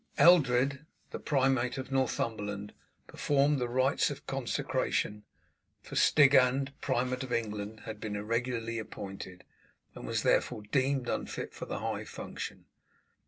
[0.17, 2.73] Eldred the primate of Northumberland
[3.05, 5.21] performed the rites of consecration
[5.83, 9.43] for Stigand, primate of England, had been irregularly appointed,
[9.93, 12.65] and was therefore deemed unfit for the high function.